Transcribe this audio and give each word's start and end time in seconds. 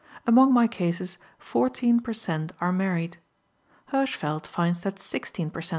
Among 0.25 0.51
my 0.51 0.65
cases 0.67 1.19
14 1.37 1.99
per 1.99 2.11
cent. 2.11 2.53
are 2.59 2.71
married. 2.73 3.17
Hirschfeld 3.91 4.47
finds 4.47 4.81
that 4.81 4.97
16 4.97 5.51
per 5.51 5.61
cent. 5.61 5.69